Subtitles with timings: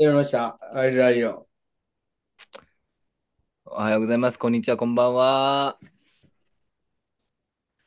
[0.00, 0.58] やりました。
[0.72, 1.46] あれだよ。
[3.66, 4.38] おはようございます。
[4.38, 4.78] こんにちは。
[4.78, 5.78] こんばんは。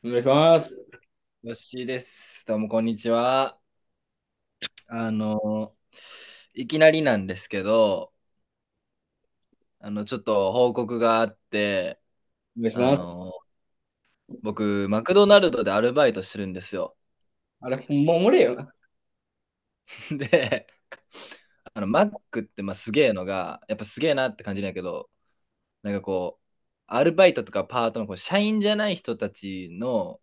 [0.04, 0.76] お願いします。
[1.42, 2.46] よっしーです。
[2.46, 3.58] どうも、こんにちは。
[4.86, 5.74] あの、
[6.54, 8.12] いきなりなんですけど、
[9.80, 11.98] あの、ちょっと報告があって、
[12.56, 13.02] お願いします。
[13.02, 13.32] あの、
[14.44, 16.96] 僕、マクドナルドでアルバイトしてるんですよ。
[17.60, 18.72] あれ、ほんまおもれよな。
[20.16, 20.68] で、
[21.74, 25.10] あの、マックってまあすげえのが、やっぱすげえなって感じなんやけど、
[25.82, 26.44] なんかこう、
[26.88, 30.20] アルバイトとかパートのこう社員じゃない人たちの、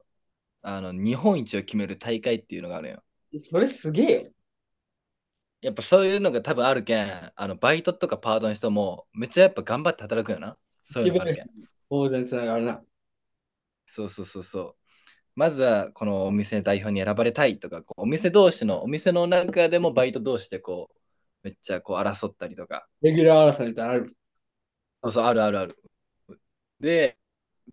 [0.63, 3.03] あの、日本一を決める大会っていうのがあるんよ。
[3.40, 4.31] それすげえよ。
[5.62, 10.57] やっぱそういうのが多分あるけん、あのバイトとかパートの人もめっちゃやっぱ頑張って働くよな。
[10.84, 11.48] そういうのがあるけん。
[11.90, 12.84] 当然つながるな。
[13.85, 14.76] そうそうそうそう。
[15.35, 20.95] まずはこのお店代表に選ばれたいとか、こうお店同士の、お店の中でもバイト同士でこう、
[21.44, 22.88] めっちゃこう争ったりとか。
[23.02, 24.18] レギュラー争いみたいなのある？
[25.04, 25.77] そうそう、あるあるある。
[26.79, 27.18] で、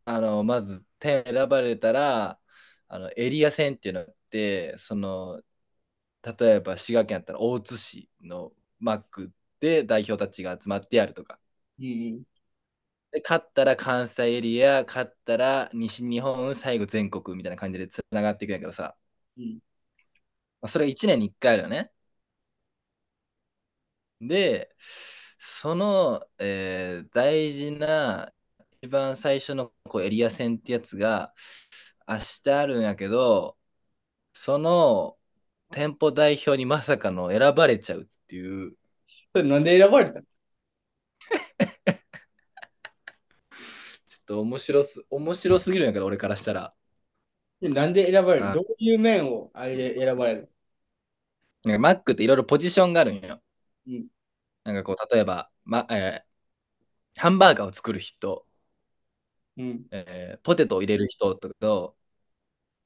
[0.05, 2.41] あの、まず点選ばれたら、
[2.89, 5.43] あのエリア戦っていうのがあって、その、
[6.41, 11.41] 例えば滋賀県やったら大津市のマックで代表たちが集まってやるとか。
[11.79, 12.25] うん。
[13.13, 18.97] で、勝ったら関西エリア、勝ったら西日本、最後全国みたいな感じでつながっていくんやけどさ、
[19.37, 19.61] うん。
[20.61, 21.93] まあ、それ1年に1回あるよね。
[24.21, 24.75] で、
[25.39, 28.33] その、えー大事な
[28.83, 31.35] 一番最初のこうエリア戦ってやつが
[32.09, 33.59] 明日あるんやけど、
[34.35, 35.19] その
[35.71, 38.77] 店舗代表にまさかの選ばれちゃうっていう、
[39.35, 40.27] それなんで選ばれたの？
[44.09, 46.73] ちょっと面白す、面白すぎるんやけど、俺からしたら。
[47.61, 48.53] でなんで選ばれるあ。
[48.53, 50.53] どういう面をあれで選ばれる
[51.65, 53.41] なんかマックっていろいろポジションがあるんよ。
[53.89, 54.09] うん。
[54.65, 56.29] なんかこう、例えば、ま、えー
[57.21, 58.47] ハンバーガーを作る人、
[59.57, 59.87] うん。
[59.91, 61.95] えーポテトを入れる人とか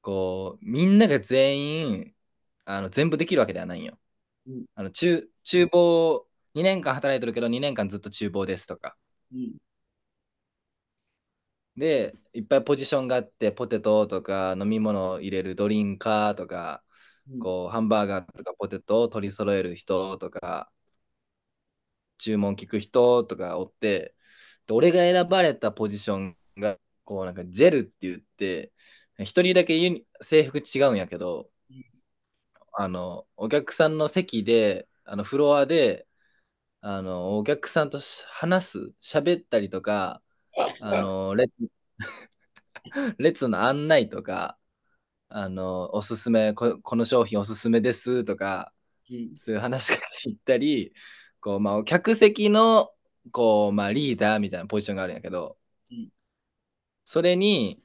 [0.01, 1.61] こう、みんなが全
[1.91, 2.15] 員、
[2.65, 3.99] あの、全部できるわけではないんよ。
[4.47, 4.65] うん。
[4.75, 8.97] あの、厨、厨房、2年間働いてるけど、2年間ずっと厨房ですとか。
[9.33, 9.53] うん。
[11.77, 16.83] で、いっぱいポジションがあって、ポテトとか飲み物を入れるドリンカーとか、
[17.29, 17.39] うん。
[17.39, 20.71] こう、ハンバーガーとかポテトを取り揃える人とか、
[22.23, 24.15] 注文聞く人とかおって、
[24.67, 28.71] で俺が選ばれたポジションが、こうなんかジェルって言って、
[29.19, 31.49] 一人だけ制服違うんやけど、
[32.73, 36.07] あの、お客さんの席で、あの、フロアで、
[36.81, 40.21] あの、お客さんとし話す、喋ったりとか、
[40.81, 41.67] あの、列、
[43.19, 44.57] 列の案内とか、
[45.29, 48.73] あの、おすすめ、こ、この商品おすすめですとか、
[49.09, 49.35] うん。
[49.35, 50.93] そういう話が聞いたり、
[51.43, 52.91] こう、まあ、客席の、
[53.31, 55.57] こう、まあ、リーダーみたいなポジションがあるんやけど、
[55.91, 56.09] うん。
[57.05, 57.81] それに、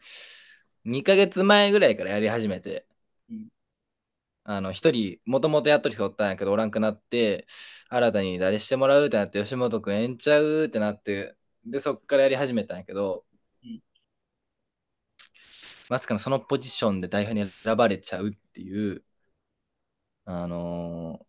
[0.84, 2.86] 2ヶ月前ぐらいからやり始めて、
[3.30, 3.48] うん。
[4.44, 7.46] あの、一人、もともとやっとる人おったんやけど、おらんくなって、
[7.88, 11.36] 新たに誰してもらうってなって、吉本くんええんちゃうってなって、
[11.66, 13.26] で、そっからやり始めたんやけど、
[13.62, 13.82] うん
[15.88, 19.04] まさかのそのポジションで代表に選ばれちゃうっていう、
[20.24, 21.27] あのー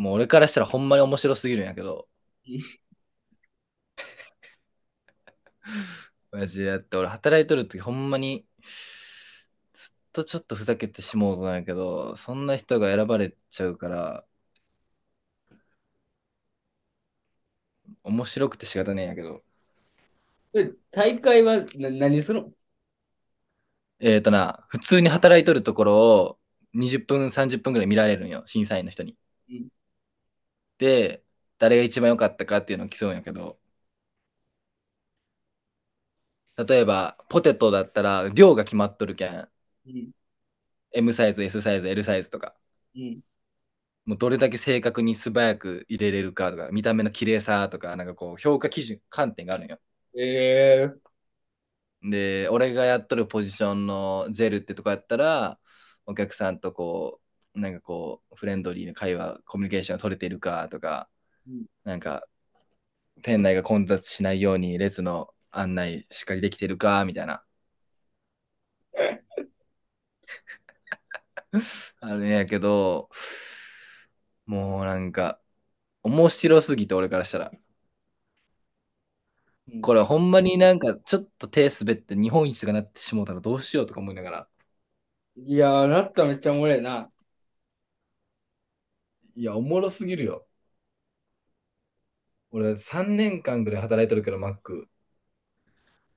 [0.00, 2.08] もう俺からしたらほんまに面白すぎるんやけど、
[6.32, 8.46] マジでやって俺働いとる時ほんまに
[9.72, 14.24] ずっとちょっとふざけてしもうとなんやけど、そんな人が選ばれちゃうから、
[18.02, 19.42] 面白くて仕方ねえんやけど。
[20.52, 22.52] で大会はな何するの
[24.00, 26.38] えっとな、普通に働いとるところを
[26.74, 29.16] 20分、30分ぐらい見られるんよ、審査員の人に。
[29.48, 29.68] うん。
[30.80, 31.24] で、
[31.58, 33.60] 誰が一番良かったかっていうのを競うんやけど、
[36.56, 39.48] 例えば、ポテトだったら量が決まっとるけん、
[39.86, 40.12] うん。
[40.92, 42.54] M サイズ、S サイズ、L サイズとか、
[42.94, 43.22] うん。
[44.06, 49.78] もうどれだけ正確に素早く入れれるかとか、見た目の綺麗さとか、なんかこう、評価基準、観点があるんよ。
[50.14, 51.00] ええ
[52.02, 55.60] で、俺がやっとるポジションのジェルってとこやったら、
[56.06, 57.19] お客さんとこう、
[57.54, 61.08] なんかこう、フレンドリーな会話、コミュニケーションが取れてるかとか、
[61.46, 61.66] うん。
[61.84, 62.26] なんか、
[63.22, 67.44] 店内が混雑しないように列の案内しっかりできてるかみたいな。
[72.00, 73.08] あるんやけど、
[74.46, 75.40] もうなんか、
[76.04, 77.52] 面白すぎて俺からしたら。
[79.68, 79.82] うん。
[79.82, 84.48] これほんまになんかちょっと手滑って日本一とかなってしもうたらどうしようとか思いながら。
[85.36, 87.10] いやー、なったらめっちゃおもろいな。
[89.34, 90.46] いや、おもろすぎるよ。
[92.52, 94.90] 俺3年間ぐらい働いてるけど、マック。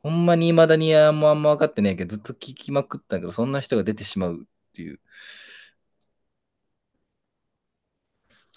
[0.04, 5.00] ほんまに未だにあんまあんま分かってないけど、ずっと聞きまくったけど、そんな人が出てしまうっていう。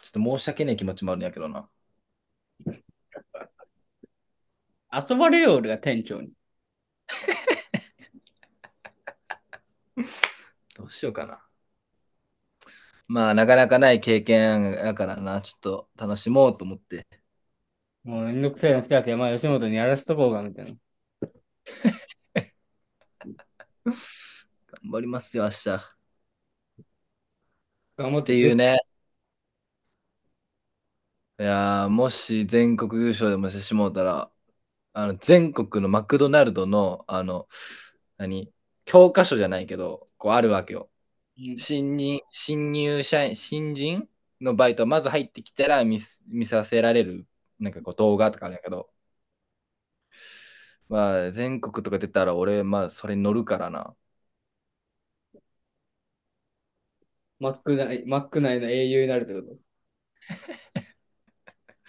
[0.03, 1.69] ちょっと申し訳ない気持ちもあるんやけどな。
[5.11, 6.32] 遊ばれるよ、俺が店長に。
[10.75, 11.45] どうしようかな。
[13.08, 17.06] まあ、なかなかない経験やからな、ちょっと楽しもうと思って。
[18.05, 20.79] もうめんどくさいの来たけど、まあ吉本にやらせとこうか、みたいな。
[24.82, 25.70] 頑張りますよ、明日。
[25.75, 25.81] っ
[27.97, 28.79] 頑張ってていうね。
[31.38, 34.31] いやーもし全国優勝でもしてしもうたら、
[34.94, 37.49] あの全国のマクドナルドの、あの、
[38.19, 38.52] 何
[38.87, 40.91] 教科書じゃないけど、こうあるわけよ。
[41.38, 44.09] うん新入新入社員、新人
[44.41, 47.27] のバイト、まず入ってきたら見す見させられる、
[47.59, 48.91] なんかこう動画とかあるんやけど、
[50.88, 53.97] まあ、全国とか出たら俺、まあ、それに乗るからな。
[57.38, 59.59] マック内、マック内の英雄になるってこと？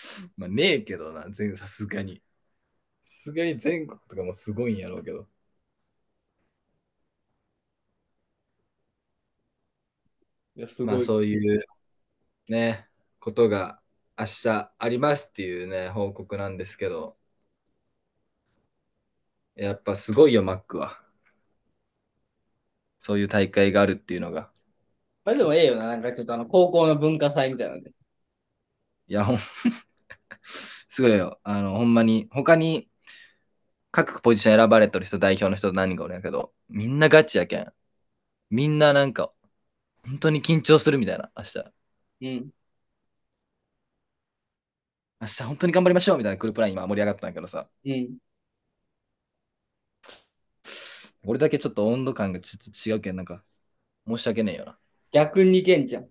[0.38, 2.22] まあ、ねえけどな、全さすがに。
[3.06, 5.22] さすがに全国とかもすごいんやろうけど。
[5.22, 5.30] いや、す
[10.30, 10.46] ご
[10.86, 11.06] まあ、い。
[11.06, 11.65] そういう、
[12.50, 12.88] ね、
[13.19, 13.81] ことが
[14.18, 17.18] 明日ありますっていうね、報告なんですけど、
[19.56, 21.01] やっぱすごいよ、マックは。
[23.00, 24.51] そういう大会があるっていうのが。
[25.25, 27.92] まあでもええよな、なんかちょっとあの、高校の文化祭みたいなんで。
[29.07, 29.38] いや、ほん、
[30.89, 31.39] すごいよ。
[31.44, 32.89] あの、ほんまに、他に
[33.92, 37.74] 各ポジション選ばれてる人、代表の人何人かおるんやけど、みんなガチやけん。
[38.50, 39.33] みんななんか、
[40.07, 41.74] 本当に緊張するみたいな、明日。
[42.21, 42.51] うん。
[45.19, 48.18] 明日本当に頑張りましょうみたいなグループライン今盛り上がったんやけどさ、うん。
[51.25, 53.44] 俺だけちょっと温度感がちょっと違うけん、なんか、
[54.07, 54.80] 申し訳ねえよな。
[55.12, 56.04] 逆にけんちゃん。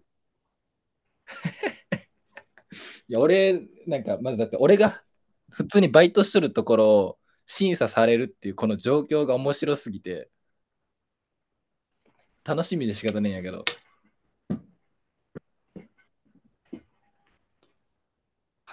[3.08, 5.02] いや、俺、なんか、まずだって俺が
[5.50, 10.30] 普通にバイトしとるところを審査されるっていうこの状況が面白すぎて、
[12.44, 13.64] 楽しみで仕方ねえんやけど。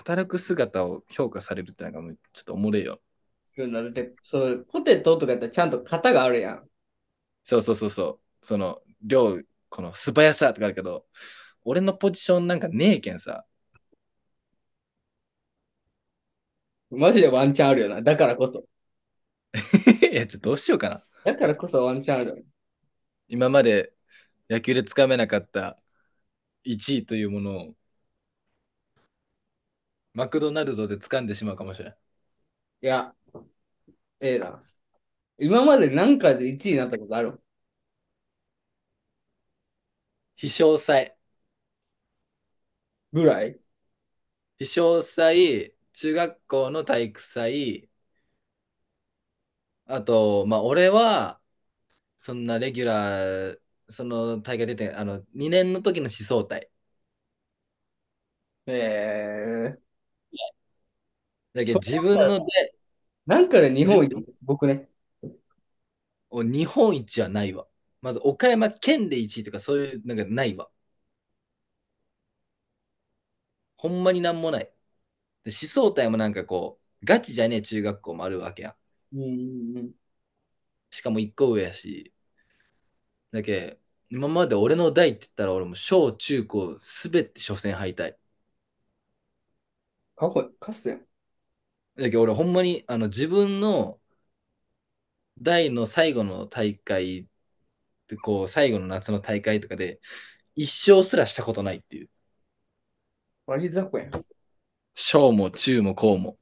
[0.04, 3.02] 働く姿を評価されるってなんかもうちょっとおもれえよ。
[3.46, 6.70] そういうのだって、そう、ポテトとかやったらちゃんと型があるやん。
[7.44, 8.46] そうそうそうそう。
[8.46, 9.40] その、量、
[9.70, 11.06] この素早さとかあるけど、
[11.64, 13.46] 俺のポジションなんかねえけんさ。
[16.92, 18.02] マジでワンチャンあるよな。
[18.02, 18.66] だからこそ。
[20.12, 21.04] いや、ちょっとどうしようかな。
[21.24, 22.46] だからこそワンチャンある。
[23.28, 23.94] 今まで
[24.50, 25.80] 野球でつかめなかった
[26.64, 27.76] 1位というものを、
[30.16, 31.98] マクドナルドで掴んでしまうかもしれない。
[32.82, 33.16] いや、
[34.20, 34.64] ええな。
[35.40, 37.42] 今まで何回で1位になったことある？
[40.36, 41.16] 飛翔祭。
[43.14, 43.60] ぐらい？
[44.58, 47.88] 飛翔祭、中学校の体育祭、
[49.86, 51.42] あと、まあ、俺は、
[52.18, 56.72] そんなレギュラー、その大会出て、あの、2年の時の思想隊。
[58.68, 59.83] ええ
[61.54, 62.46] だけど自分ので、
[63.26, 64.90] なんかで日本一すごくね。
[66.30, 67.66] お日本一はないわ。
[68.02, 70.70] まず岡山県で1位とかそういうなんかないわ。
[73.78, 74.66] ほんまになんもない。
[75.44, 78.76] で思想隊もなんかこう、ガチじゃねえ中学校もあるわけや。
[79.14, 79.26] うんう
[79.74, 79.94] んうん。
[80.92, 82.14] しかも1個上やし。
[83.32, 83.80] だけ
[84.10, 88.16] 今まで俺の代って言ったら俺も小中高すべて初戦敗退。
[90.16, 91.08] 過去、かすやん。
[91.96, 94.00] だけど俺ほんまにあの自分の
[95.42, 97.28] 代の最後の大会
[98.08, 100.00] でこう最後の夏の大会とかで
[100.56, 102.10] 一勝すらしたことないっていう。
[103.46, 104.26] 割り雑魚やん。
[104.96, 106.38] 小も中も高も。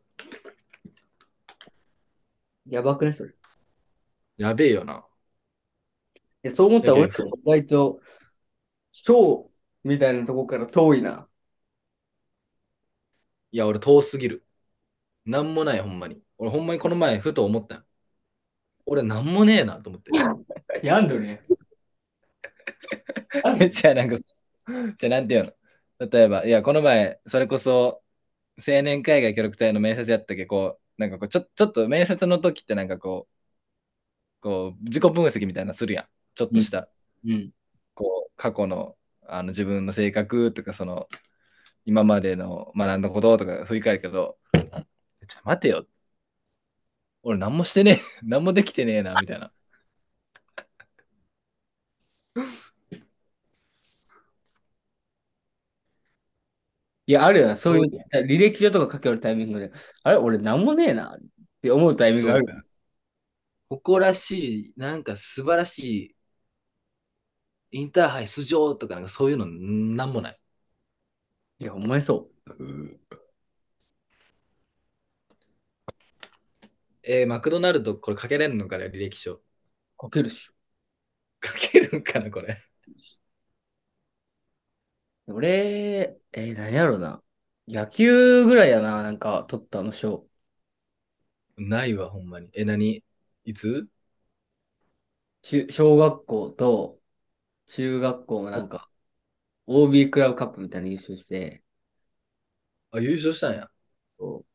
[2.67, 3.31] やばくね、それ。
[3.31, 3.33] い
[4.37, 5.05] やべえよな。
[6.43, 7.09] や、そう思ったら俺意
[7.45, 8.01] 外と、
[8.91, 9.51] 超
[9.83, 11.27] みたいなとこから遠いな。
[13.51, 14.45] いや、俺遠すぎる。
[15.25, 16.21] なんもない、ほんまに。
[16.37, 17.83] 俺ほんまにこの前ふと思ったよ。
[18.85, 20.11] 俺なんもねえなと思って。
[20.85, 21.41] やんどね。
[23.71, 25.55] じゃあなんか、じゃあなんていう
[25.99, 26.07] の？
[26.09, 28.01] 例えば、いや、この前、それこそ、
[28.57, 36.05] 青年海外協力隊の面接やったっけこう、なんかこう、ちょちょっと面接の時ってなんかこう、こう、自己分析みたいなのするやん。
[36.33, 36.89] ちょっとした、
[37.25, 37.51] うん。
[37.93, 38.97] こう、過去の、
[39.27, 41.07] あの自分の性格とか、その、
[41.85, 44.37] 今までの学んだこととか振り返るけど、
[45.27, 45.87] ちょっと待てよ。
[47.23, 47.99] 俺何もしてねえ。
[48.23, 49.51] 何もできてねえな、みたいな。
[57.07, 57.55] いや、あるよな。
[57.55, 57.91] そういう
[58.25, 59.71] 履歴書とか書けるタイミングで、
[60.03, 61.19] あれ、俺なんもねえなっ
[61.61, 62.65] て思うタイミングがある。
[63.69, 66.15] 誇らしい、なんか素晴らし
[67.71, 70.39] い、インターハイ出場とか、なんかそういうのなんもない。
[71.59, 72.51] いや、お前そう。
[77.03, 79.41] えーマクドナルド、これかけれんのかね、履歴書。
[80.01, 80.53] 書けるっしょ。
[81.39, 82.57] かけるんかな、これ。
[85.27, 87.23] 俺、えー、何やろな。
[87.67, 90.27] 野球ぐらいやな、なんか、取ったあの賞。
[91.57, 92.49] ないわ、ほんまに。
[92.53, 93.03] え、何？
[93.45, 93.87] いつ？
[95.43, 96.99] 中小学校と
[97.67, 98.89] 中学校もなんか、
[99.67, 101.63] OB クラブカップみたいなの優勝して、
[102.91, 103.69] あ、優勝したんや。
[104.17, 104.50] そう。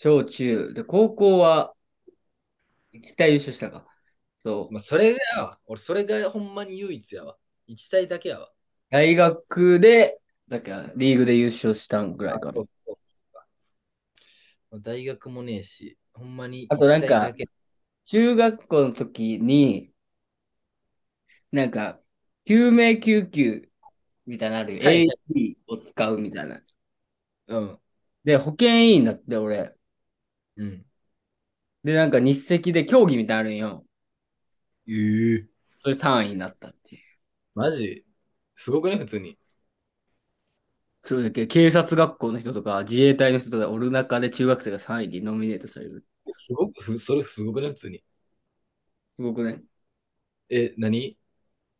[0.00, 1.74] 小中、で、高校は、
[2.92, 3.84] 一体優勝したか。
[4.38, 4.72] そう。
[4.72, 5.58] まあ、それがやわ。
[5.66, 7.36] 俺、それがほんまに唯一やわ。
[7.66, 8.52] 一体だけやわ。
[8.90, 12.62] 大学で、だから、リーグで優勝したんぐらいかな。
[14.80, 17.32] 大学もねえし、ほんまにあとなんか
[18.04, 19.90] 中学校の時に、
[21.50, 22.00] なんか、
[22.44, 23.68] 救命救急
[24.26, 24.84] みたいなのあるよ。
[24.84, 26.62] はい AED を使うみたいな。
[27.48, 27.78] うん。
[28.24, 29.77] で、保健委員になって、俺。
[30.58, 30.84] うん。
[31.84, 33.84] で、なんか日赤で競技みたいなのあるんよ。
[34.88, 35.46] ええ
[35.76, 37.02] それ3位になったっていう。
[37.54, 38.04] マジ？
[38.56, 39.38] すごくね、普通に。
[41.04, 41.46] そうだけ？
[41.46, 46.04] ど警察学校の人とか自衛隊の人とかおる中で中学生が3位にノミネートされる。
[46.32, 47.98] すごく、ふそれすごくね、普通に。
[49.16, 49.62] すごくね。
[50.50, 51.16] え、何？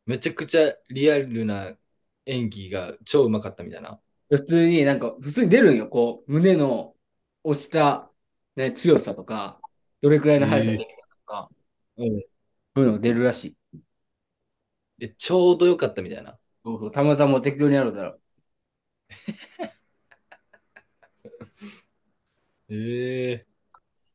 [0.07, 1.77] めちゃくちゃリアルな
[2.25, 4.01] 演技が超うまかったみたいな。
[4.31, 5.89] 普通になんか、普通に出るんよ。
[5.89, 6.95] こう、胸の
[7.45, 8.11] 押した、
[8.59, 9.61] ね、強さとか、
[10.03, 11.51] どれくらいの速さでできるかとか、
[11.97, 12.23] うん。
[12.77, 13.57] そういうのが出るらしい。
[15.01, 16.39] え、ちょうどよかったみたいな？
[16.65, 18.21] そうそう、たまたま適当にやるだろ。
[22.71, 23.47] ええ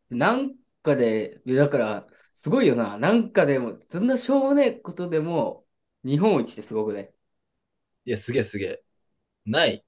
[0.10, 2.98] なんかで、だから、すごいよな。
[2.98, 5.68] なんかでも、そんなしょうもねえことでも、
[6.04, 7.14] 日本一ってすごくね。
[8.06, 8.84] いや、すげえすげえ。
[9.46, 9.86] ない。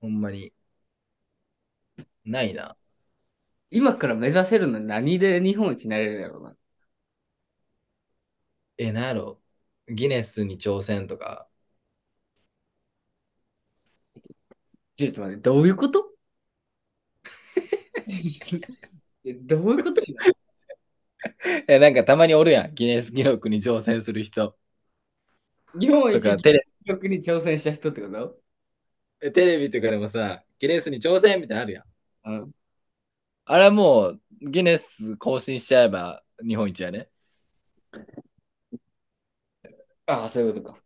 [0.00, 0.52] ほんまに。
[2.24, 2.76] ないな。
[3.70, 6.56] 今から目指せるの何で日本一になれるんやろうな。
[8.78, 9.40] え、なんやろ。
[9.88, 11.48] ギネスに挑戦とか。
[14.94, 16.10] ちょっと待って、どういうこと？
[19.24, 20.02] えどういうこと？
[20.04, 20.22] 今
[21.68, 22.74] え、なんかたまにおるやん。
[22.74, 24.56] ギネス記録に挑戦する人。
[25.78, 28.40] 日本一とかテレ記録に挑戦した人ってこと？
[29.20, 31.84] えテレビとかでもさ、ギネスに挑戦みたいなのあるやん。
[32.24, 32.55] うん。
[33.48, 37.08] あれはもう、ギネス更新しちゃえば日本一やね。
[40.06, 40.82] ああ、そういうことか。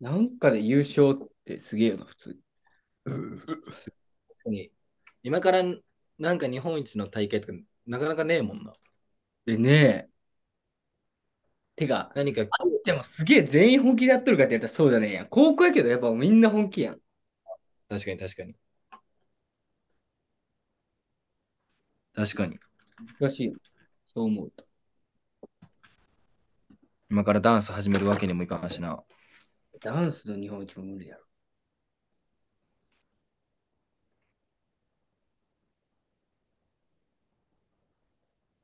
[0.00, 2.40] なんかで優勝ってすげえよな、普通
[4.46, 4.72] に。
[5.22, 5.62] 今から
[6.18, 8.74] なんか日本一の大会とかなかなかねえもんな。
[9.46, 9.70] でね
[10.08, 10.08] え。
[11.76, 12.44] てか、何か、
[12.84, 15.28] でもすげえ全員本気でやってるかって言ったらそうじゃねえやん。
[15.28, 17.00] 高校やけどやっぱみんな本気やん。
[17.88, 18.56] 確かに確かに。
[22.22, 22.56] 確かに。
[23.18, 23.54] 難しいよ。
[24.14, 24.64] そう思うと。
[27.10, 29.02] 今からダンス始めるわけにもいかんしな。
[29.80, 31.24] ダンスの日本一も無理やろ。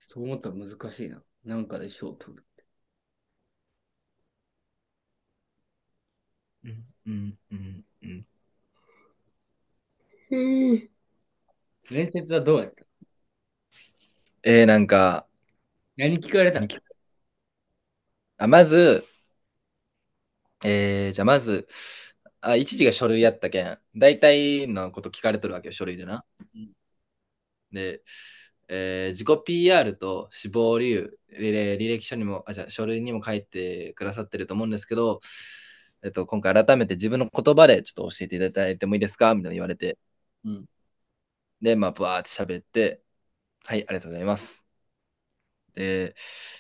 [0.01, 1.21] そう思ったら難しいな。
[1.45, 2.45] なんかで賞を取る。
[6.63, 8.27] うんうんうんうん。
[11.91, 12.88] 面接はどうやった？
[14.51, 15.27] えー、なんか、
[15.99, 16.67] 何聞かれたの？
[18.39, 19.05] あまず、
[20.65, 21.69] えー、じゃあまず、
[22.41, 26.25] あ、一時が書類やったけん、大体のこと聞かれとるわけよ、書類でな。
[26.55, 26.73] うん。
[27.73, 28.03] で、
[28.69, 35.21] えー自己 PR と死亡理由、履歴書にも、あ、じゃあ書類にも書いてくださってると思うんですけど、
[36.03, 39.35] えっと、今回改めて自分の言葉でちょっと教えていただいてもいいですか？
[39.35, 39.99] みたいな言われて、
[40.45, 40.67] うん。
[41.61, 43.03] で、まあ、バーって喋って、
[43.69, 44.65] はい、ありがとうございます。
[45.75, 46.15] で、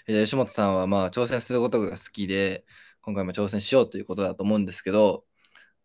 [0.06, 2.66] えー吉本さんはまあ挑戦することが好きで、
[3.00, 5.24] 今回も挑戦しようということだと思うんですけど、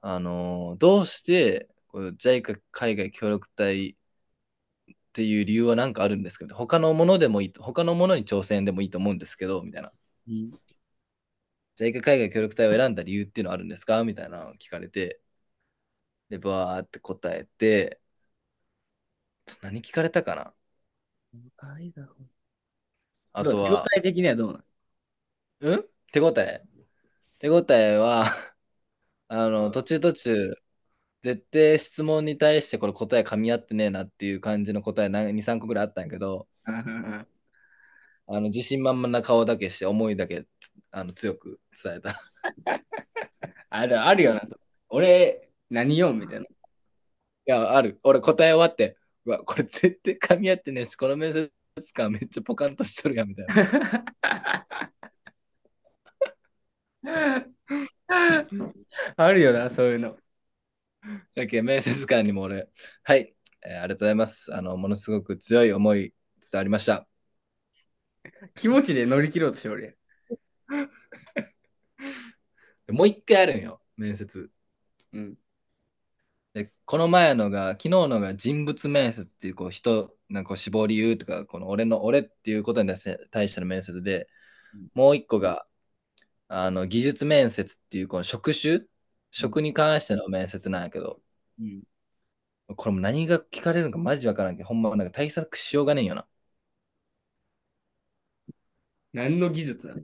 [0.01, 3.95] あのーどうしてこう JICA 海外協力隊っ
[5.13, 9.91] ていう理由は何かあるんですけど、他のものでもいいと、他のものに挑戦でもいいと思うんですけど、みたいな。
[10.27, 10.51] うん。
[11.77, 14.03] JICA 海外協力隊を選んだ理由っていうのはあるんですか？
[14.03, 15.21] みたいなのを聞かれて、
[16.29, 18.01] で、バーって答えて、
[19.61, 20.53] 何聞かれたかな？
[21.57, 22.27] 愛が欲しい
[23.33, 24.63] あとは、手応え的にはどうな
[25.61, 25.89] うん？
[26.13, 26.65] 手応え？
[27.39, 28.25] 手応えは、
[29.29, 30.55] あの、の途中途中、
[31.23, 37.27] 絶対質問に対してこれ答え噛み合ってねえなっていう感じの答え2、3個ぐらいあったんやけど、うん
[38.27, 40.45] あの自信満々な顔だけして思いだけ
[40.91, 42.21] あの強く伝えた。
[43.69, 44.41] ある、あるよな。
[44.89, 46.45] 俺、何よみたいな。
[46.45, 46.49] い
[47.45, 47.99] や、ある。
[48.03, 51.51] 俺答え終わって、うわ、これ絶対噛み合ってねえし、この面接
[51.93, 53.53] 官めっちゃポカンとしとるやんみたいな。
[59.17, 60.17] あるよな、そういうの。
[61.35, 62.69] だけど面接官にも俺、
[63.03, 64.53] はい、えーありがとうございます。
[64.53, 67.07] あの、ものすごく強い思い伝わりました。
[68.55, 69.97] 気持ちで乗り切ろうとしておる
[72.91, 74.49] もう一回あるんよ、面接。
[75.13, 75.23] やん。
[75.23, 75.37] うん。
[76.53, 82.93] で、この前のが、昨日のが人物面接っていう、こう、人、なんかこう志望理由とか、この俺の、俺っていうことに
[83.31, 84.27] 対しての面接で
[84.73, 85.67] うん、もう一個が、
[86.49, 88.81] あの、技術面接っていう、この職種？
[89.31, 91.21] 職に関しての面接なんやけど、
[91.59, 91.83] うん。
[92.75, 96.27] これも何が聞かれるのかマジわからんけど、ほんまなんか対策しようがねえんよな。
[99.13, 100.03] 何の技術なの？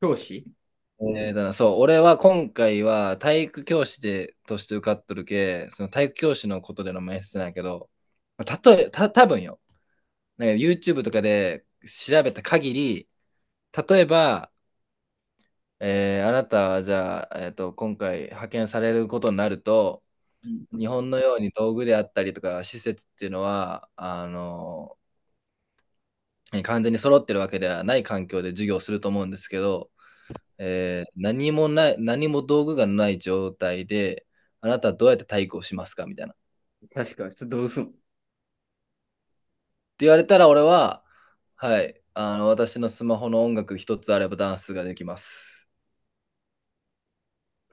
[0.00, 0.46] 教師？
[1.02, 7.90] えーだからそう、俺は今回は体育教師でとして受かっとるけ、その体育教師のことでの面接なんやけど、
[8.36, 9.60] まあ例え、た、多分よ。
[10.38, 11.66] なんか YouTube とかで
[12.08, 13.08] 調べた限り、
[13.88, 14.52] 例えば、
[15.80, 20.02] えーあなたはじゃあ、えっと、今回派遣されることになると、
[20.78, 24.98] 日本のように道具であったりとか施設っていうのは、あの、
[26.62, 29.90] 完全に揃ってるわけではない環境で授業をすると思うんですけど、
[30.62, 34.26] えー何もない、何も道具がない状態で、
[34.60, 36.34] あなたはどうやって体育をしますかみたいな。
[36.34, 36.36] っ
[36.88, 37.92] て確かに、それどうすんの？
[39.98, 41.02] 言われたら俺は、
[41.56, 45.66] はい、あの、私のスマホの音楽一つあればダンスができます。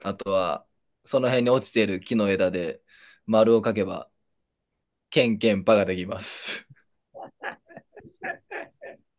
[0.02, 0.66] あとは、
[1.04, 2.82] その辺に落ちている木の枝で
[3.26, 4.10] 丸を描けば、
[5.10, 6.66] ケンケンパができます。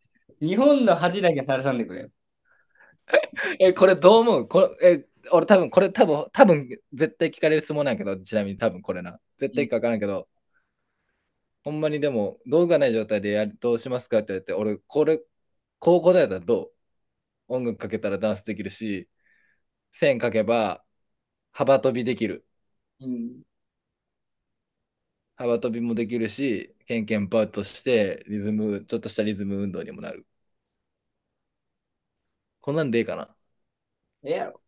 [0.41, 2.10] 日本の恥だけさらさんでくれよ。
[3.60, 4.47] え、これどう思う？
[4.47, 9.19] これ、え、俺多分、これ多分、多分、絶対聞かれる質問なんやけど、ちなみに多分これな。
[9.38, 10.28] 絶対か分からんけど、
[11.63, 15.21] ほんまにでも、道具がない状態でやるどうしますかって言われて、俺、これ、
[15.80, 16.74] こう答えたらどう？
[17.50, 19.10] 音楽かけたらダンスできるし、
[19.93, 20.84] 線かけば
[21.54, 22.47] 幅跳びできる。
[23.02, 23.43] うん。
[25.36, 30.26] 幅跳びもできるし、ケンケンパーとして、リズム、ちょっとしたリズム運動にもなる。
[32.62, 33.36] こんなんでいいかな？
[34.24, 34.62] ええやろ。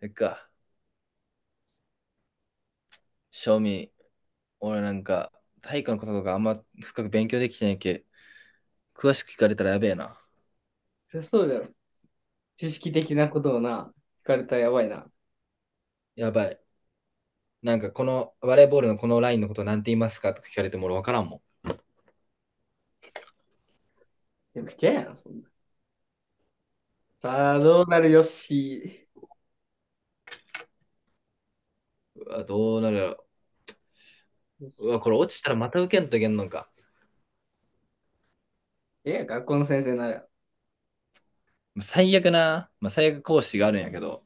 [0.00, 0.48] えっか。
[3.32, 3.92] 正味、
[4.60, 8.04] 俺なんか、体育のこととかあんま深く勉強できてないけ、
[8.94, 10.20] 詳しく聞かれたらやべえな。
[11.10, 11.68] そりゃそうだよ。
[12.56, 13.92] 知識的なことをな、
[14.24, 15.10] 聞かれたらやばいな。
[16.16, 16.58] やばい。
[17.62, 20.34] なんかこのバレーボールのこのラインのことなんて言いますか？
[20.34, 21.40] とか聞かれても俺分からんもん。
[24.54, 25.51] よく聞けやん、そんな。
[27.22, 29.08] さあ、どうなるよっし
[32.16, 33.26] うわ、どうなるやろ。
[34.60, 34.72] ー。
[34.78, 36.70] うわ、これ落ちたらまた受けんといけんのか。
[39.04, 40.26] ええやん、学校の先生なら。
[41.80, 44.24] 最悪な、まあ、最悪講師があるんやけど、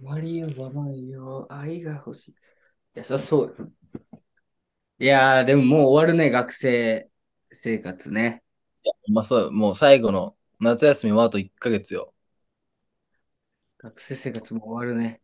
[0.00, 2.30] マリオはマリオ、愛が欲しい。
[2.32, 2.34] い
[2.94, 3.72] や、そりゃそうよ。
[5.00, 7.10] いやー、でももう終わるね、学生
[7.52, 8.42] 生活ね。
[9.08, 12.14] まあそう、もう最後の夏休みはあと1ヶ月よ。
[13.78, 15.20] 学生生活も終わるね。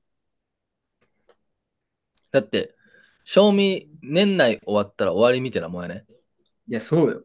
[2.33, 2.75] だって、
[3.25, 6.05] 賞味年内終わったら終わりみたいなもんやね。
[6.67, 7.25] いや、そうよ。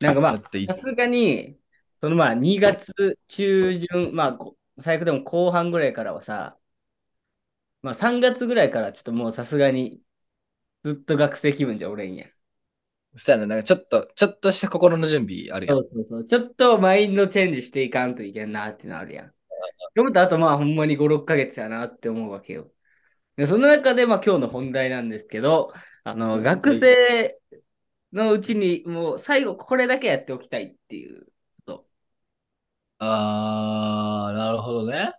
[0.00, 1.58] なんかまあ、さすがに、
[2.00, 6.58] そのまあ、2月中旬、まあ、こ最悪でも後半ぐらいからはさ、
[7.82, 10.02] まあ、3月ぐらいからちょっともうさすがに、
[10.84, 12.32] ずっと学生気分じゃおれんやん。
[13.14, 15.82] そしたらなんかちょっと、ちょっとした心の準備あるやんそう。
[15.82, 16.24] そうそう。
[16.24, 19.34] ちょっとマインドチェンジしていかんといけんなっていうのあるやん。
[19.94, 22.70] でもあとまあほんまに5、6ヶ月やなって思うわけよ。
[23.36, 25.72] でその中でまあ今日の本題なんですけど、
[26.04, 27.38] あの、学生
[28.12, 31.32] のうちにもう最後これだけやっておきたいっていうこ
[31.66, 31.86] と。
[32.98, 35.12] あー、なるほどね。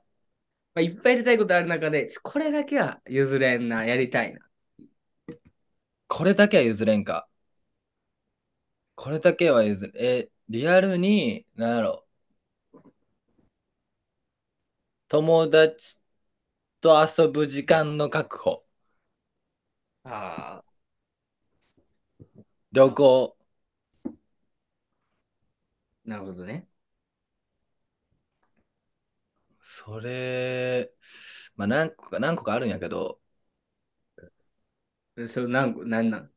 [0.75, 4.39] まあ、いっぱいやりたいことある中で、これだけは譲れんな、やりたいな。
[6.07, 7.27] これだけは譲れんか。
[8.95, 12.07] これだけは譲れ、え、リアルに、なんやろ。
[15.07, 16.01] 友達
[16.81, 18.65] と遊ぶ時間の確保。
[20.03, 20.63] ああ、
[22.73, 23.35] 旅行。
[26.05, 26.67] なるほどね。
[29.61, 30.91] それ、
[31.55, 33.21] まあ何個か、何個かあるんやけど、
[35.27, 36.31] それ何個、何なん？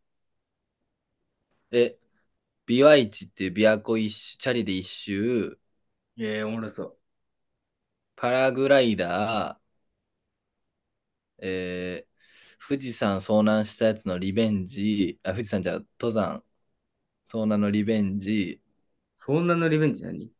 [1.71, 1.99] え、
[2.67, 5.59] ビワイチっていう琵琶湖一周、チャリで一周、
[6.19, 6.99] ええおもろそう。
[8.15, 12.17] パラグライダー、えー
[12.69, 16.43] 富士山遭難したやつのリベンジ、あ、富士山じゃう登山
[17.27, 18.63] 遭難のリベンジ、
[19.17, 20.33] そんなのリベンジ何？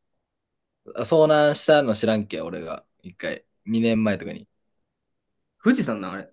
[0.97, 2.85] あ遭難したの知らんけ、俺が。
[3.03, 3.45] 一回。
[3.67, 4.49] 2年前とかに。
[5.63, 6.31] 富士山なんあれ？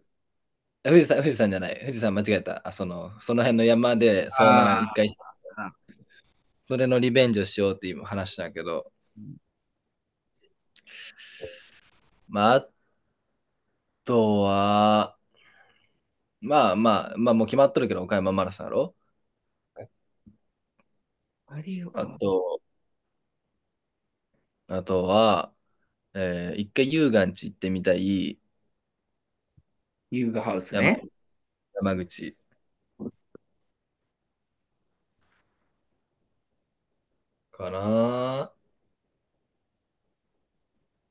[0.83, 1.79] あ富士山、富士山じゃない。
[1.79, 2.67] 富士山間違えた。
[2.67, 5.32] あ、その、その辺の山で遭難一回した。
[5.57, 5.73] あ
[6.65, 8.91] それのリベンジをしようって今話したんやけど、
[12.27, 12.69] まあ、あ
[14.05, 15.17] とは、
[16.41, 18.95] まあまあ、まあもう決まっとるけど、岡山マラソンやろ。
[21.93, 22.61] あと、
[24.67, 25.53] あとは、
[26.15, 28.39] えー一回遊園地行ってみたい。
[30.11, 31.03] 優雅ハウス山ね。
[31.75, 32.37] 山口。
[37.53, 38.53] かな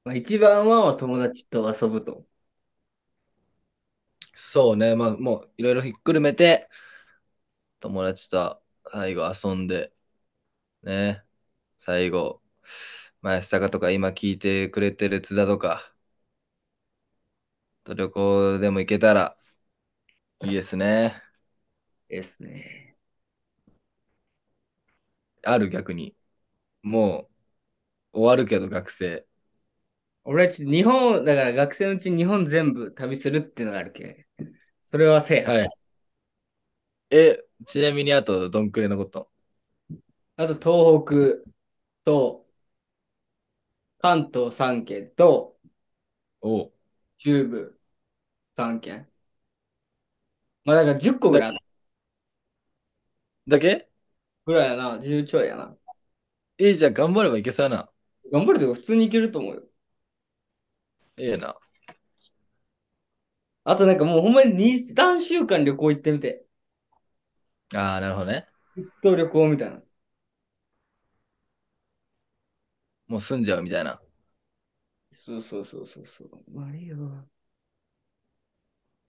[0.04, 2.24] まあ、一番は友達と遊ぶと。
[4.34, 6.68] そうね、まあもういろいろひっくるめて、
[7.80, 9.92] 友達と最後遊んで、
[10.84, 11.24] ね、
[11.78, 12.42] 最後、
[13.22, 15.94] 前坂とか今聞いてくれてる津田とか、
[17.84, 19.36] と旅行でも行けたら
[20.40, 21.22] いいですね。
[22.08, 22.96] ですね。
[25.42, 26.16] ある逆に。
[26.82, 27.28] も
[28.14, 29.26] う終わるけど学生。
[30.24, 34.26] 俺はちょっと日本、だから学生のうちに日本全部旅するっていうのがあるけ。
[34.84, 35.70] それは制覇はい。
[37.10, 39.20] え、ちなみにあとどんくらい残った？
[39.20, 39.28] の
[40.36, 41.04] あと東
[41.44, 41.50] 北
[42.04, 42.46] と
[44.00, 45.56] 関東3県と
[46.42, 46.72] おう
[47.18, 47.80] 中部
[48.54, 49.08] 3県。
[50.64, 51.62] まあだから10個ぐらい
[53.46, 53.88] だけ？
[54.46, 54.98] ぐらいやな。
[55.00, 55.76] 10ちょいやな。
[56.58, 57.92] え、じゃあ頑張ればいけそうやな。
[58.32, 59.62] 頑張ると普通にいけると思うよ。
[61.16, 61.56] ええな。
[63.64, 66.46] あとなんかもうほんまに2、3週間旅行行ってみて。
[67.74, 68.48] ああ、なるほどね。
[68.72, 69.82] ずっと旅行みたいな。
[73.06, 74.00] もう住んじゃうみたいな。
[75.12, 76.30] そうそうそうそうそう。
[76.50, 76.98] まあいいよ。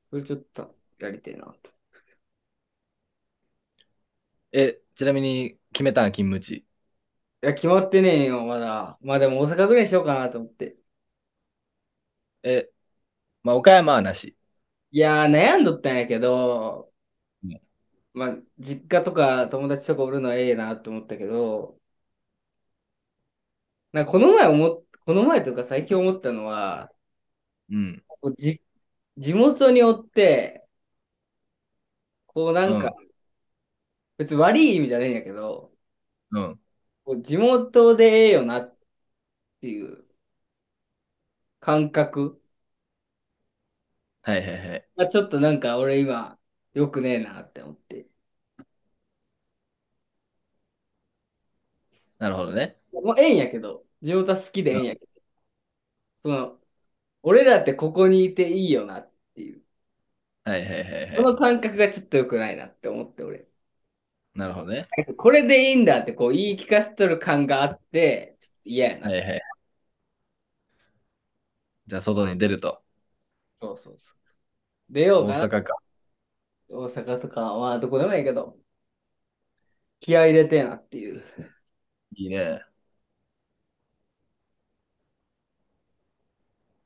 [0.10, 1.69] それちょっとやりたいなと。
[4.53, 6.65] え、ちなみに決めたん勤務地。
[7.43, 8.97] いや、決まってねえよ、まだ。
[9.01, 10.77] まあでも大阪ぐらいにしようかなと思って。
[12.43, 12.69] え、
[13.43, 14.38] まあ岡山はなし。
[14.91, 16.93] いやー、悩んどったんやけど
[17.43, 17.62] うん、
[18.13, 21.79] まあ、実家とか友達とかおるのはええなと思ったけど、
[23.91, 26.91] なんかこの前思っ、この前とか最近思ったのは、
[27.69, 28.03] うん。
[28.08, 28.62] こうじ、
[29.17, 30.67] 地元におって、
[32.27, 32.89] こうなんか、
[34.17, 35.71] 別に悪い意味じゃないんやけど、
[36.32, 36.60] うん。
[37.22, 38.76] 地元でええよなっ
[39.62, 40.06] ていう
[41.60, 42.39] 感覚
[44.22, 44.89] はいはいはい。
[44.98, 46.39] がちょっとなんか俺今
[46.74, 48.08] 良くねえなって思って。
[52.20, 52.80] なるほどね。
[52.94, 55.12] もうええんやけど、地元は好きでええんやけど、
[56.24, 56.60] その、
[57.24, 59.63] 俺らってここにいていいよなっていう、
[60.46, 61.30] はいはいはいそはい。
[61.32, 63.48] の感覚がちょっと良くないなって思って俺。
[64.36, 64.89] なるほどね。
[65.17, 69.08] これでいいんだってこう言い聞かせとる感があって、ちょっと嫌やな。
[69.10, 69.41] はいはい。
[71.88, 72.84] じゃあ外に出ると。
[73.56, 74.15] そうそうそう。
[74.89, 75.48] 出ようかな。
[75.48, 75.74] 大阪か。
[76.69, 78.58] 大阪とか、まあどこでもいいけど、
[80.00, 81.24] 気合い入れてえなっていう。
[82.15, 82.63] いいね。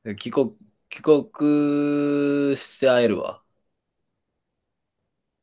[0.03, 0.55] で帰国、
[0.89, 3.43] 帰国して会えるわ。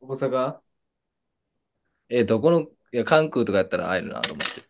[0.01, 0.63] 大阪？
[2.09, 4.62] え、どこの、いや、関空とかやったら会えるなと思って。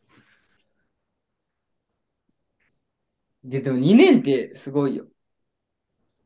[3.44, 5.06] で、でも2年ってすごいよ。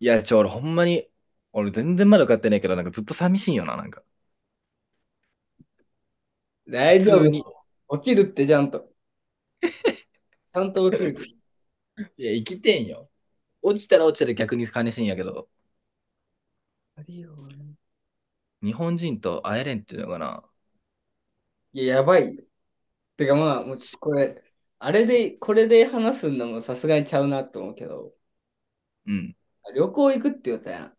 [0.01, 1.09] いや、ちょ、俺ほんまに、
[1.53, 4.03] 俺全然まだ受かってないけど、なんかずっと寂しいんよな、なんか。
[6.69, 7.45] 大丈夫普通に。
[7.89, 8.89] 落ちるってちゃんと。
[10.45, 11.17] ちゃんと落ちる。
[12.19, 13.11] いや、生きてんよ。
[13.63, 15.49] 落ちたら落ちたら逆に悲しいんやけど、
[16.97, 17.35] ありよ
[18.63, 20.48] 日本人と会えれんっていうのかな。
[21.73, 22.45] いや、やばいよ。
[23.17, 24.45] てかまあ、もうちょっとこれ、
[24.81, 28.15] あれで、これで話すのもさすがにちゃうなと思うけど、
[29.07, 29.37] うん。
[29.77, 30.97] 旅行行くって言ったやん。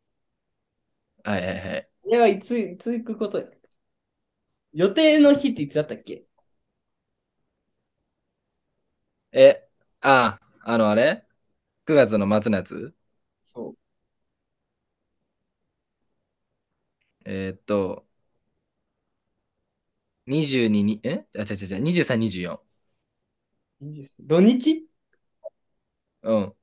[1.23, 1.89] はいはいはい。
[2.05, 3.45] れはいつ、いつ行くことや？
[4.73, 6.25] 予定の日っていつだったっけ？
[9.31, 9.69] え、
[10.01, 11.25] あ、あのあれ
[11.85, 12.95] ?9 月の末のやつ？
[13.43, 13.75] そ
[17.25, 18.07] えーっと、
[20.29, 21.25] 22に、え？
[21.37, 22.61] あ、違う違う違う、23、24。
[23.81, 23.85] う。
[23.85, 24.85] 20土日？
[26.21, 26.55] うん。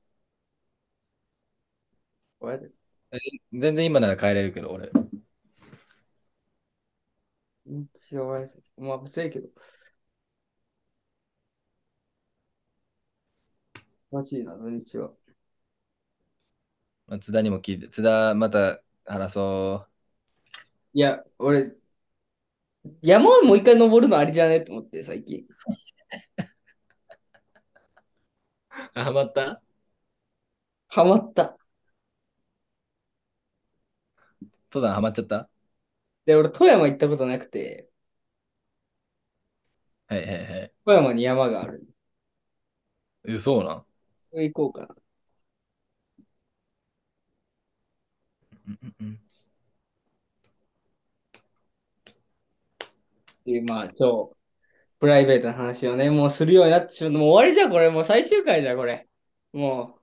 [3.53, 4.91] 全然今なら帰れるけど、俺。
[7.65, 9.49] 日は終わりですまあ、せやけど。
[14.11, 15.11] マジいな、土日は。
[17.07, 19.87] まあ、津田にも聞いて、津田また話そ
[20.93, 21.75] いや、俺、
[23.01, 24.61] 山をもう一回登るのありじゃね？
[24.61, 25.45] と思って、最近。
[25.45, 25.47] う。
[28.93, 29.61] あ、ハマった？
[30.89, 31.57] ハマった。
[34.71, 35.49] 登山ハマっちゃった？
[36.25, 37.89] で、俺、富山行ったことなくて、
[40.07, 40.73] はいはいはい。
[40.85, 41.87] 富山に山がある。
[43.27, 43.85] え、そうなん？
[44.19, 44.95] それ行こうかな。
[48.67, 49.19] うんうんうん
[53.47, 54.35] っていう、まあ、今日、
[54.99, 57.13] プライベートな話をね、もうするようになってしまう。
[57.13, 57.89] もう終わりじゃん、これ。
[57.89, 59.07] もう最終回じゃん、これ。
[59.53, 60.01] も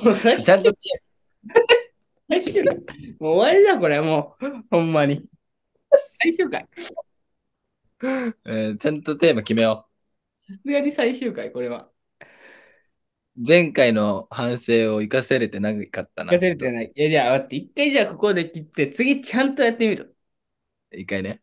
[0.00, 0.04] う。
[0.04, 0.72] もう最ちゃんと、
[2.26, 2.76] 最終回。
[3.18, 4.00] もう終わりじゃん、これ。
[4.00, 5.22] もう、ほんまに。
[6.22, 6.66] 最終回。
[8.46, 9.86] えーちゃんとテーマ決めよ
[10.36, 11.90] さすがに最終回、これは。
[13.36, 13.46] う。
[13.46, 16.32] 前回の反省を生かせれてなかったな。
[16.32, 16.92] 聞かせれてない。
[16.94, 20.16] いや、じゃあ、待って、一回じゃあ、ここで切って、次ちゃんとやってみる。
[20.90, 21.42] と一回ね。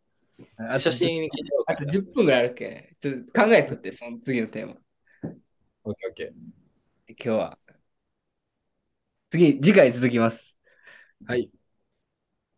[0.57, 1.29] あと初心に
[1.67, 2.95] あと10分ぐらいあるっけ？
[2.99, 4.75] ちょっと考えとって、その次のテーマ。
[5.83, 7.13] オッケーオッケー。
[7.13, 7.59] 今日は。
[9.31, 10.57] 次、次回続きます。
[11.25, 11.51] はい。